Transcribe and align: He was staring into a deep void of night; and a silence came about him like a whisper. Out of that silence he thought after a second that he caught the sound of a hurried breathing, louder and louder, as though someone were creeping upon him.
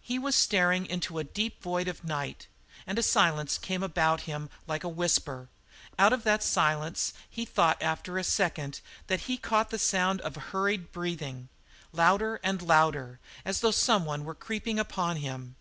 He 0.00 0.20
was 0.20 0.36
staring 0.36 0.86
into 0.86 1.18
a 1.18 1.24
deep 1.24 1.60
void 1.60 1.88
of 1.88 2.04
night; 2.04 2.46
and 2.86 2.96
a 2.96 3.02
silence 3.02 3.58
came 3.58 3.82
about 3.82 4.20
him 4.20 4.48
like 4.68 4.84
a 4.84 4.88
whisper. 4.88 5.48
Out 5.98 6.12
of 6.12 6.22
that 6.22 6.44
silence 6.44 7.12
he 7.28 7.44
thought 7.44 7.82
after 7.82 8.16
a 8.16 8.22
second 8.22 8.80
that 9.08 9.22
he 9.22 9.36
caught 9.36 9.70
the 9.70 9.78
sound 9.80 10.20
of 10.20 10.36
a 10.36 10.46
hurried 10.54 10.92
breathing, 10.92 11.48
louder 11.90 12.38
and 12.44 12.62
louder, 12.62 13.18
as 13.44 13.62
though 13.62 13.72
someone 13.72 14.22
were 14.24 14.36
creeping 14.36 14.78
upon 14.78 15.16
him. 15.16 15.56